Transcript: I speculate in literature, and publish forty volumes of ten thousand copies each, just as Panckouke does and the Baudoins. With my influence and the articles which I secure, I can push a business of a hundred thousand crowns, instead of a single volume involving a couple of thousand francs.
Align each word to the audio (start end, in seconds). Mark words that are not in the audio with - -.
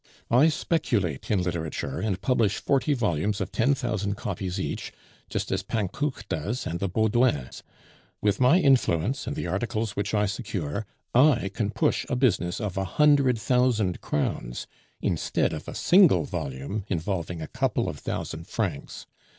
I 0.31 0.47
speculate 0.49 1.29
in 1.29 1.43
literature, 1.43 1.99
and 1.99 2.19
publish 2.19 2.57
forty 2.57 2.95
volumes 2.95 3.39
of 3.39 3.51
ten 3.51 3.75
thousand 3.75 4.15
copies 4.15 4.59
each, 4.59 4.91
just 5.29 5.51
as 5.51 5.61
Panckouke 5.61 6.27
does 6.27 6.65
and 6.65 6.79
the 6.79 6.89
Baudoins. 6.89 7.61
With 8.19 8.39
my 8.39 8.57
influence 8.59 9.27
and 9.27 9.35
the 9.35 9.45
articles 9.45 9.95
which 9.95 10.15
I 10.15 10.25
secure, 10.25 10.87
I 11.13 11.49
can 11.53 11.69
push 11.69 12.03
a 12.09 12.15
business 12.15 12.59
of 12.59 12.77
a 12.77 12.83
hundred 12.83 13.37
thousand 13.37 14.01
crowns, 14.01 14.65
instead 15.03 15.53
of 15.53 15.67
a 15.67 15.75
single 15.75 16.23
volume 16.25 16.83
involving 16.87 17.39
a 17.39 17.45
couple 17.47 17.87
of 17.87 17.99
thousand 17.99 18.47
francs. 18.47 19.05